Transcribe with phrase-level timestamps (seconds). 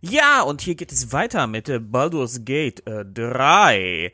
[0.00, 4.12] Ja, und hier geht es weiter mit äh, Baldur's Gate äh, 3.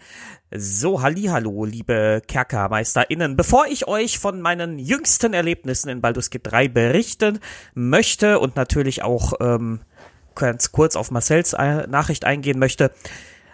[0.51, 3.37] So, hallo, liebe KerkermeisterInnen.
[3.37, 7.39] Bevor ich euch von meinen jüngsten Erlebnissen in Baldur's Gate 3 berichten
[7.75, 9.81] möchte und natürlich auch ähm,
[10.35, 12.91] ganz kurz auf Marcells äh, Nachricht eingehen möchte,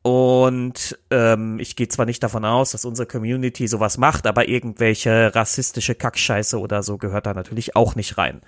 [0.02, 5.34] Und ähm, ich gehe zwar nicht davon aus, dass unsere Community sowas macht, aber irgendwelche
[5.34, 8.42] rassistische Kackscheiße oder so gehört da natürlich auch nicht rein.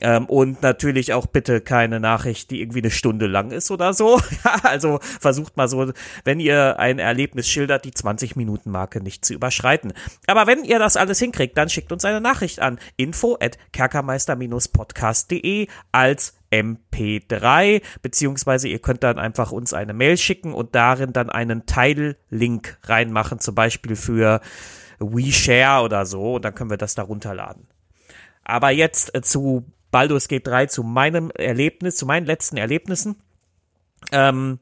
[0.00, 4.20] Ähm, und natürlich auch bitte keine Nachricht, die irgendwie eine Stunde lang ist oder so.
[4.62, 5.92] also versucht mal so,
[6.24, 9.92] wenn ihr ein Erlebnis schildert, die 20-Minuten-Marke nicht zu überschreiten.
[10.26, 15.68] Aber wenn ihr das alles hinkriegt, dann schickt uns eine Nachricht an info at kerkermeister-podcast.de
[15.92, 21.66] als MP3, beziehungsweise ihr könnt dann einfach uns eine Mail schicken und darin dann einen
[21.66, 24.40] Teillink reinmachen, zum Beispiel für
[25.00, 27.66] WeShare oder so, und dann können wir das da runterladen.
[28.44, 33.14] Aber jetzt zu Baldur's Gate 3 zu meinem Erlebnis, zu meinen letzten Erlebnissen.
[34.10, 34.58] Ähm,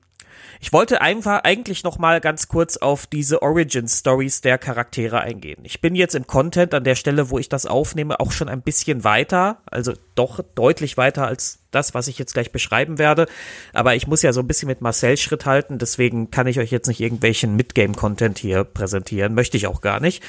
[0.60, 5.60] ich wollte einfach eigentlich noch mal ganz kurz auf diese Origin Stories der Charaktere eingehen.
[5.62, 8.60] Ich bin jetzt im Content an der Stelle, wo ich das aufnehme, auch schon ein
[8.60, 13.26] bisschen weiter, also doch deutlich weiter als das, was ich jetzt gleich beschreiben werde.
[13.72, 16.70] Aber ich muss ja so ein bisschen mit Marcel Schritt halten, deswegen kann ich euch
[16.70, 20.22] jetzt nicht irgendwelchen Midgame-Content hier präsentieren, möchte ich auch gar nicht.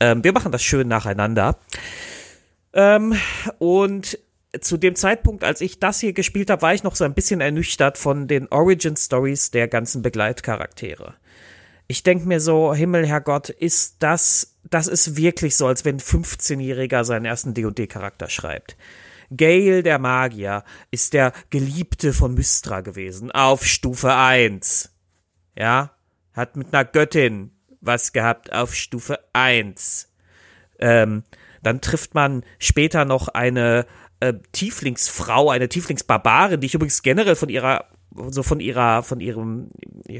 [0.00, 1.58] Ähm, wir machen das schön nacheinander.
[2.72, 3.14] Ähm,
[3.58, 4.18] und
[4.60, 7.40] zu dem Zeitpunkt, als ich das hier gespielt habe, war ich noch so ein bisschen
[7.40, 11.14] ernüchtert von den Origin Stories der ganzen Begleitcharaktere.
[11.86, 16.00] Ich denke mir so, Himmel, Herrgott, ist das, das ist wirklich so, als wenn ein
[16.00, 18.76] 15-Jähriger seinen ersten D&D-Charakter schreibt.
[19.34, 24.90] Gale, der Magier, ist der Geliebte von Mystra gewesen, auf Stufe 1.
[25.56, 25.92] Ja,
[26.32, 30.12] hat mit einer Göttin was gehabt auf Stufe 1.
[30.78, 31.24] Ähm,
[31.62, 33.86] dann trifft man später noch eine
[34.20, 37.86] äh, Tieflingsfrau, eine Tieflingsbarbarin, die ich übrigens generell von ihrer
[38.30, 39.70] so von ihrer, von ihrem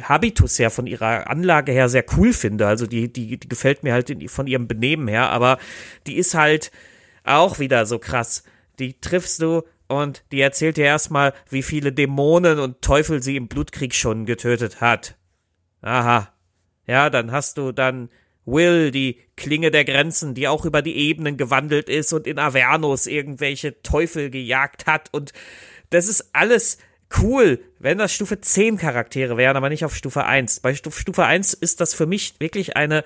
[0.02, 2.66] Habitus her, von ihrer Anlage her sehr cool finde.
[2.66, 5.58] Also die, die, die gefällt mir halt in, von ihrem Benehmen her, aber
[6.06, 6.70] die ist halt
[7.24, 8.44] auch wieder so krass.
[8.78, 13.48] Die triffst du und die erzählt dir erstmal, wie viele Dämonen und Teufel sie im
[13.48, 15.16] Blutkrieg schon getötet hat.
[15.80, 16.32] Aha.
[16.86, 18.10] Ja, dann hast du dann
[18.50, 23.06] Will, die Klinge der Grenzen, die auch über die Ebenen gewandelt ist und in Avernus
[23.06, 25.32] irgendwelche Teufel gejagt hat und
[25.90, 26.78] das ist alles
[27.20, 30.60] cool, wenn das Stufe 10 Charaktere wären, aber nicht auf Stufe 1.
[30.60, 33.04] Bei Stufe 1 ist das für mich wirklich eine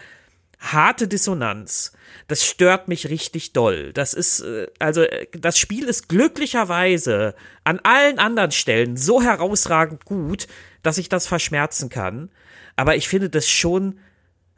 [0.58, 1.92] harte Dissonanz.
[2.28, 3.92] Das stört mich richtig doll.
[3.92, 10.47] Das ist, äh, also, das Spiel ist glücklicherweise an allen anderen Stellen so herausragend gut,
[10.82, 12.30] dass ich das verschmerzen kann.
[12.76, 13.98] Aber ich finde das schon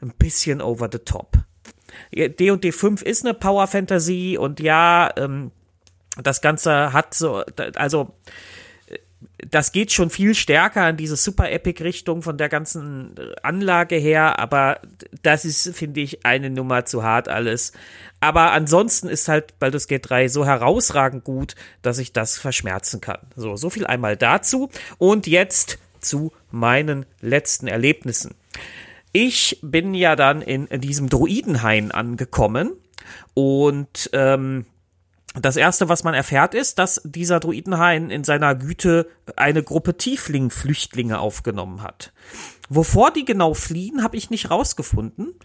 [0.05, 1.37] ein bisschen over the top.
[2.13, 5.51] D&D 5 ist eine Power Fantasy und ja, ähm,
[6.21, 7.43] das Ganze hat so,
[7.75, 8.15] also
[9.37, 14.39] das geht schon viel stärker in diese Super Epic Richtung von der ganzen Anlage her,
[14.39, 14.79] aber
[15.23, 17.73] das ist, finde ich, eine Nummer zu hart alles.
[18.19, 23.19] Aber ansonsten ist halt Baldur's Gate 3 so herausragend gut, dass ich das verschmerzen kann.
[23.35, 24.69] So, so viel einmal dazu.
[24.97, 28.35] Und jetzt zu meinen letzten Erlebnissen.
[29.17, 32.73] Ich bin ja dann in, diesem Druidenhain angekommen
[33.33, 34.65] und ähm,
[35.33, 41.17] das erste, was man erfährt, ist, dass dieser Druidenhain in seiner Güte eine Gruppe Tiefling-Flüchtlinge
[41.17, 42.11] aufgenommen hat.
[42.67, 45.35] Wovor die genau fliehen, habe ich nicht rausgefunden.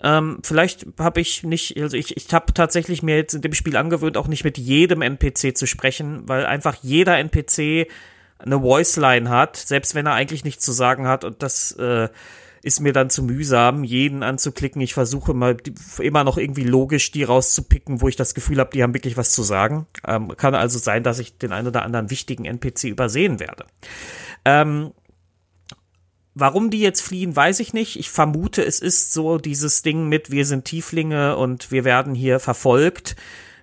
[0.00, 3.76] Ähm, vielleicht habe ich nicht, also ich, ich habe tatsächlich mir jetzt in dem Spiel
[3.76, 7.90] angewöhnt, auch nicht mit jedem NPC zu sprechen, weil einfach jeder NPC
[8.38, 12.08] eine Voiceline hat, selbst wenn er eigentlich nichts zu sagen hat und das äh,
[12.66, 14.82] ist mir dann zu mühsam, jeden anzuklicken.
[14.82, 15.54] Ich versuche immer,
[16.00, 19.30] immer noch irgendwie logisch die rauszupicken, wo ich das Gefühl habe, die haben wirklich was
[19.30, 19.86] zu sagen.
[20.04, 23.66] Ähm, kann also sein, dass ich den einen oder anderen wichtigen NPC übersehen werde.
[24.44, 24.90] Ähm,
[26.38, 27.98] Warum die jetzt fliehen, weiß ich nicht.
[27.98, 32.40] Ich vermute, es ist so dieses Ding mit, wir sind Tieflinge und wir werden hier
[32.40, 33.16] verfolgt.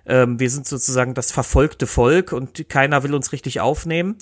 [0.06, 4.16] Ähm, wir sind sozusagen das verfolgte Volk und keiner will uns richtig aufnehmen.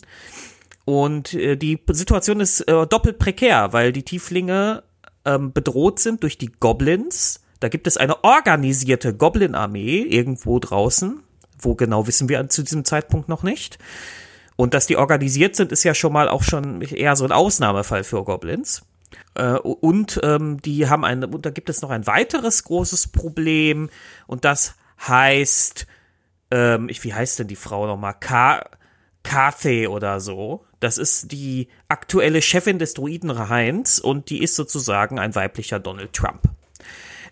[0.84, 4.82] Und äh, die Situation ist äh, doppelt prekär, weil die Tieflinge
[5.25, 7.40] ähm, bedroht sind durch die Goblins.
[7.61, 11.23] Da gibt es eine organisierte Goblin-Armee irgendwo draußen.
[11.58, 13.79] Wo genau wissen wir zu diesem Zeitpunkt noch nicht.
[14.56, 18.02] Und dass die organisiert sind, ist ja schon mal auch schon eher so ein Ausnahmefall
[18.02, 18.82] für Goblins.
[19.34, 23.90] Äh, und ähm, die haben ein, und da gibt es noch ein weiteres großes Problem
[24.26, 24.75] und das
[25.06, 25.87] heißt,
[26.50, 28.14] ähm, ich, wie heißt denn die Frau nochmal?
[28.19, 28.64] Ka
[29.23, 30.64] Cathay oder so.
[30.82, 36.43] Das ist die aktuelle Chefin des Druidenvereins und die ist sozusagen ein weiblicher Donald Trump.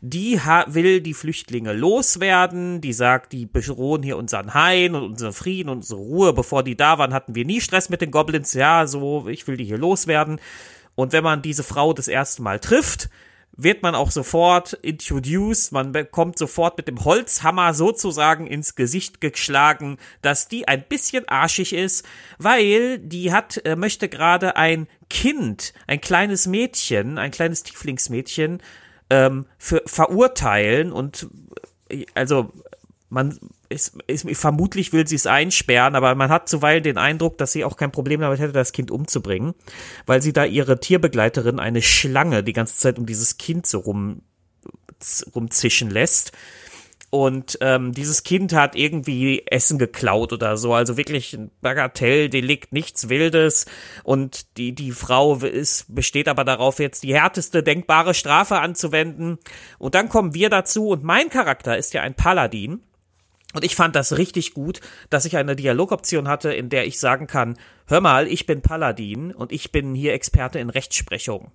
[0.00, 5.68] Die will die Flüchtlinge loswerden, die sagt, die bedrohen hier unseren Hain und unseren Frieden
[5.68, 6.32] und unsere Ruhe.
[6.32, 8.54] Bevor die da waren, hatten wir nie Stress mit den Goblins.
[8.54, 10.40] Ja, so, ich will die hier loswerden.
[10.94, 13.10] Und wenn man diese Frau das erste Mal trifft,
[13.52, 19.98] wird man auch sofort introduced, man bekommt sofort mit dem Holzhammer sozusagen ins Gesicht geschlagen,
[20.22, 22.06] dass die ein bisschen arschig ist,
[22.38, 28.62] weil die hat, äh, möchte gerade ein Kind, ein kleines Mädchen, ein kleines Tieflingsmädchen,
[29.10, 31.28] ähm, für verurteilen und
[31.90, 32.52] äh, also
[33.08, 33.38] man
[33.70, 37.64] ist, ist, vermutlich will sie es einsperren, aber man hat zuweilen den Eindruck, dass sie
[37.64, 39.54] auch kein Problem damit hätte, das Kind umzubringen,
[40.06, 44.22] weil sie da ihre Tierbegleiterin eine Schlange die ganze Zeit um dieses Kind so rum
[45.34, 46.32] rumzischen lässt.
[47.08, 53.08] Und ähm, dieses Kind hat irgendwie Essen geklaut oder so, also wirklich ein Bagatelldelikt, nichts
[53.08, 53.66] Wildes.
[54.04, 59.38] Und die, die Frau ist, besteht aber darauf, jetzt die härteste denkbare Strafe anzuwenden.
[59.78, 62.80] Und dann kommen wir dazu und mein Charakter ist ja ein Paladin.
[63.52, 67.26] Und ich fand das richtig gut, dass ich eine Dialogoption hatte, in der ich sagen
[67.26, 67.56] kann,
[67.86, 71.50] hör mal, ich bin Paladin und ich bin hier Experte in Rechtsprechung.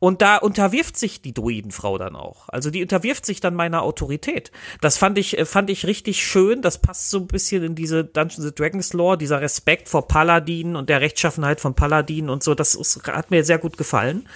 [0.00, 2.48] Und da unterwirft sich die Druidenfrau dann auch.
[2.48, 4.50] Also die unterwirft sich dann meiner Autorität.
[4.80, 6.62] Das fand ich, äh, fand ich richtig schön.
[6.62, 10.88] Das passt so ein bisschen in diese Dungeons Dragons Lore, dieser Respekt vor Paladinen und
[10.88, 12.54] der Rechtschaffenheit von Paladinen und so.
[12.54, 14.26] Das ist, hat mir sehr gut gefallen.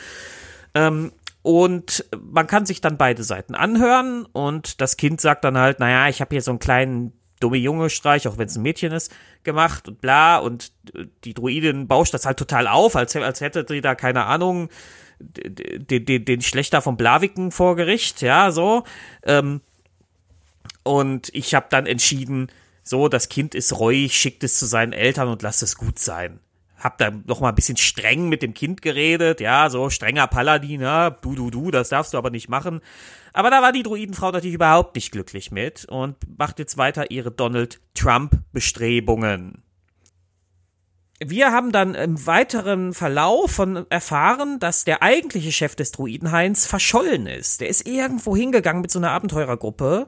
[0.75, 1.12] Ähm,
[1.44, 6.08] und man kann sich dann beide Seiten anhören und das Kind sagt dann halt, naja,
[6.08, 9.12] ich habe hier so einen kleinen dumme Junge-Streich, auch wenn es ein Mädchen ist,
[9.43, 10.38] gemacht und bla.
[10.38, 10.73] Und
[11.25, 14.70] die Druidin bauscht das halt total auf, als, als hätte sie da, keine Ahnung,
[15.19, 18.85] den, den, den Schlechter von Blaviken vor Gericht, ja, so.
[19.23, 19.61] Ähm,
[20.82, 22.50] und ich habe dann entschieden,
[22.82, 26.41] so, das Kind ist reuig, schickt es zu seinen Eltern und lasst es gut sein
[26.85, 30.83] hab da noch mal ein bisschen streng mit dem Kind geredet, ja, so strenger Paladin,
[30.83, 32.83] ja, du, du, du, das darfst du aber nicht machen.
[33.33, 37.31] Aber da war die Druidenfrau natürlich überhaupt nicht glücklich mit und macht jetzt weiter ihre
[37.31, 39.63] Donald Trump-Bestrebungen.
[41.25, 47.27] Wir haben dann im weiteren Verlauf von erfahren, dass der eigentliche Chef des Druidenhains verschollen
[47.27, 47.63] ist.
[47.63, 50.07] Der ist irgendwo hingegangen mit so einer Abenteurergruppe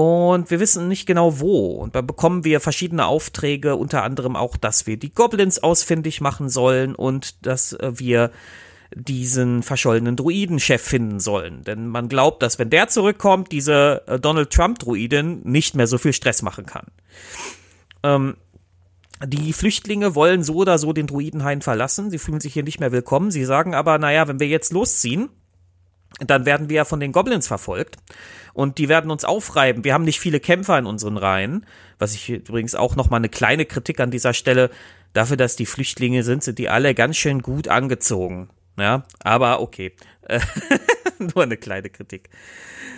[0.00, 1.74] und wir wissen nicht genau wo.
[1.74, 6.48] Und da bekommen wir verschiedene Aufträge, unter anderem auch, dass wir die Goblins ausfindig machen
[6.48, 8.30] sollen und dass äh, wir
[8.94, 11.62] diesen verschollenen Druidenchef finden sollen.
[11.64, 16.12] Denn man glaubt, dass wenn der zurückkommt, diese äh, Donald Trump-Druidin nicht mehr so viel
[16.12, 16.86] Stress machen kann.
[18.02, 18.36] Ähm,
[19.24, 22.10] die Flüchtlinge wollen so oder so den Druidenhain verlassen.
[22.10, 23.30] Sie fühlen sich hier nicht mehr willkommen.
[23.30, 25.28] Sie sagen aber, naja, wenn wir jetzt losziehen,
[26.18, 27.96] dann werden wir ja von den Goblins verfolgt
[28.52, 29.84] und die werden uns aufreiben.
[29.84, 31.66] Wir haben nicht viele Kämpfer in unseren Reihen,
[31.98, 34.70] was ich übrigens auch noch mal eine kleine Kritik an dieser Stelle
[35.12, 38.50] dafür, dass die Flüchtlinge sind, sind die alle ganz schön gut angezogen.
[38.78, 39.92] Ja, aber okay.
[41.18, 42.30] Nur eine kleine Kritik.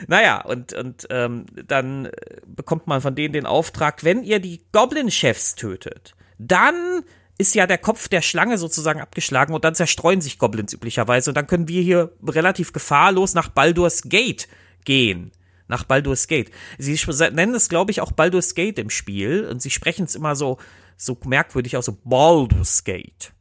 [0.07, 2.09] Naja, und, und ähm, dann
[2.47, 7.03] bekommt man von denen den Auftrag, wenn ihr die Goblin-Chefs tötet, dann
[7.43, 11.35] ist ja der Kopf der Schlange sozusagen abgeschlagen und dann zerstreuen sich Goblins üblicherweise und
[11.35, 14.49] dann können wir hier relativ gefahrlos nach Baldur's Gate
[14.85, 15.33] gehen.
[15.67, 16.53] Nach Baldur's Gate.
[16.79, 16.99] Sie
[17.33, 20.59] nennen es, glaube ich, auch Baldur's Gate im Spiel und sie sprechen es immer so,
[20.97, 23.33] so merkwürdig aus, so Baldur's Gate.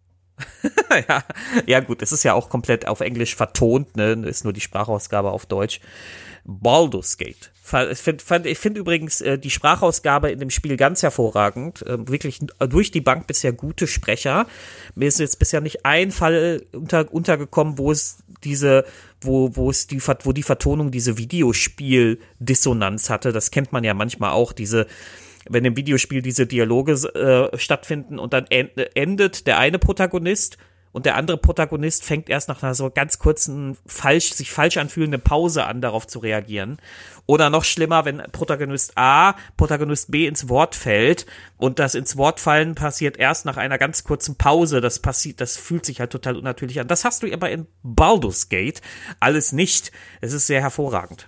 [1.07, 1.23] ja,
[1.67, 4.13] ja, gut, es ist ja auch komplett auf Englisch vertont, ne?
[4.25, 5.79] Ist nur die Sprachausgabe auf Deutsch.
[6.43, 7.51] Baldur's Gate.
[7.91, 11.85] Ich finde find übrigens äh, die Sprachausgabe in dem Spiel ganz hervorragend.
[11.85, 14.47] Äh, wirklich durch die Bank bisher gute Sprecher.
[14.95, 18.83] Mir ist jetzt bisher nicht ein Fall unter, untergekommen, wo es diese,
[19.21, 23.31] wo, wo es die, wo die Vertonung diese Videospiel-Dissonanz hatte.
[23.31, 24.87] Das kennt man ja manchmal auch, diese,
[25.49, 30.57] wenn im Videospiel diese Dialoge äh, stattfinden und dann endet der eine Protagonist
[30.91, 35.21] und der andere Protagonist fängt erst nach einer so ganz kurzen, falsch, sich falsch anfühlenden
[35.21, 36.77] Pause an, darauf zu reagieren.
[37.25, 41.25] Oder noch schlimmer, wenn Protagonist A, Protagonist B ins Wort fällt
[41.57, 44.81] und das ins Wort fallen passiert erst nach einer ganz kurzen Pause.
[44.81, 46.87] Das passiert, das fühlt sich halt total unnatürlich an.
[46.87, 48.81] Das hast du aber in Baldur's Gate
[49.19, 49.91] alles nicht.
[50.19, 51.27] Es ist sehr hervorragend.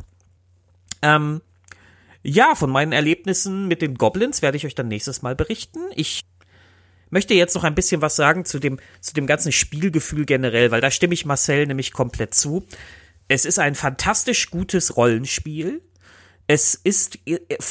[1.01, 1.41] Ähm,
[2.25, 5.79] ja, von meinen Erlebnissen mit den Goblins werde ich euch dann nächstes Mal berichten.
[5.93, 6.21] Ich
[7.13, 10.81] möchte jetzt noch ein bisschen was sagen zu dem, zu dem ganzen Spielgefühl generell, weil
[10.81, 12.65] da stimme ich Marcel nämlich komplett zu.
[13.29, 15.81] Es ist ein fantastisch gutes Rollenspiel.
[16.45, 17.19] Es ist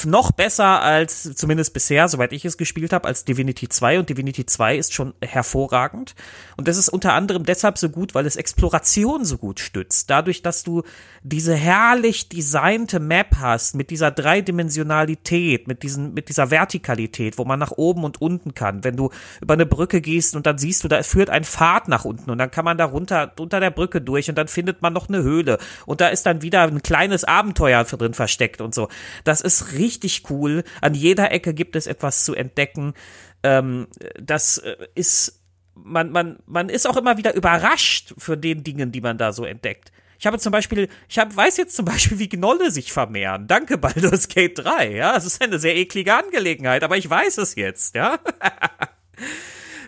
[0.06, 4.46] noch besser als, zumindest bisher, soweit ich es gespielt habe, als Divinity 2 und Divinity
[4.46, 6.14] 2 ist schon hervorragend.
[6.56, 10.08] Und das ist unter anderem deshalb so gut, weil es Exploration so gut stützt.
[10.08, 10.84] Dadurch, dass du
[11.22, 17.58] diese herrlich designte Map hast, mit dieser Dreidimensionalität, mit, diesen, mit dieser Vertikalität, wo man
[17.58, 18.84] nach oben und unten kann.
[18.84, 19.10] Wenn du
[19.42, 22.38] über eine Brücke gehst und dann siehst du, da führt ein Pfad nach unten und
[22.38, 25.22] dann kann man da runter, unter der Brücke durch und dann findet man noch eine
[25.22, 25.58] Höhle.
[25.84, 28.88] Und da ist dann wieder ein kleines Abenteuer drin versteckt und so.
[29.24, 30.64] Das ist richtig cool.
[30.80, 32.94] An jeder Ecke gibt es etwas zu entdecken.
[33.42, 33.88] Ähm,
[34.20, 35.40] das äh, ist
[35.74, 39.44] man, man, man ist auch immer wieder überrascht für den Dingen, die man da so
[39.44, 39.90] entdeckt.
[40.18, 43.48] Ich habe zum Beispiel, ich hab, weiß jetzt zum Beispiel, wie Gnolle sich vermehren.
[43.48, 45.16] Danke, Baldur's Gate 3, ja.
[45.16, 48.18] Es ist eine sehr eklige Angelegenheit, aber ich weiß es jetzt, ja.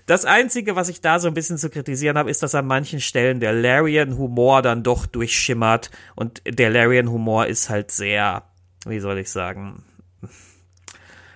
[0.07, 3.01] Das Einzige, was ich da so ein bisschen zu kritisieren habe, ist, dass an manchen
[3.01, 5.91] Stellen der Larian-Humor dann doch durchschimmert.
[6.15, 8.43] Und der Larian-Humor ist halt sehr,
[8.87, 9.83] wie soll ich sagen,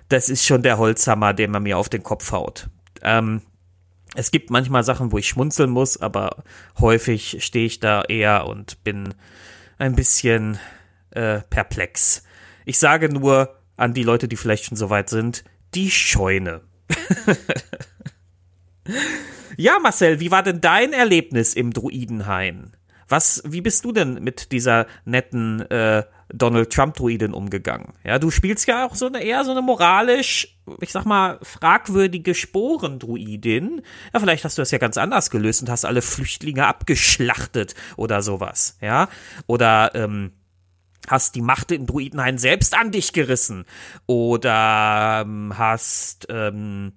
[0.09, 2.69] das ist schon der Holzhammer, den man mir auf den Kopf haut.
[3.03, 3.43] Ähm,
[4.15, 6.43] es gibt manchmal Sachen, wo ich schmunzeln muss, aber
[6.79, 9.15] häufig stehe ich da eher und bin
[9.77, 10.59] ein bisschen
[11.11, 12.25] äh, perplex.
[12.65, 16.63] Ich sage nur an die Leute, die vielleicht schon so weit sind, die Scheune.
[19.57, 22.77] ja, Marcel, wie war denn dein Erlebnis im Druidenhain?
[23.09, 27.95] Was, wie bist du denn mit dieser netten äh, Donald Trump-Druidin umgegangen?
[28.05, 32.35] Ja, du spielst ja auch so eine eher so eine moralisch, ich sag mal, fragwürdige
[32.35, 33.83] Sporendruidin.
[34.13, 38.23] Ja, vielleicht hast du das ja ganz anders gelöst und hast alle Flüchtlinge abgeschlachtet oder
[38.23, 39.09] sowas, ja?
[39.47, 40.33] Oder, ähm,
[41.07, 43.65] hast die Macht im Druidenhain selbst an dich gerissen
[44.07, 46.93] oder ähm, hast ähm,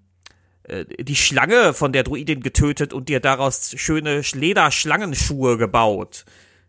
[0.64, 6.26] äh, die Schlange von der Druidin getötet und dir daraus schöne Lederschlangenschuhe gebaut.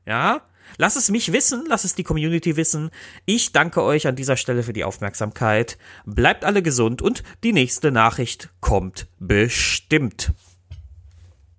[0.07, 0.43] Ja?
[0.79, 2.91] Lass es mich wissen, lass es die Community wissen.
[3.25, 5.79] Ich danke euch an dieser Stelle für die Aufmerksamkeit.
[6.05, 10.33] Bleibt alle gesund und die nächste Nachricht kommt bestimmt.